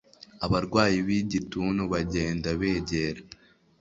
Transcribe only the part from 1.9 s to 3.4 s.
bagenda begera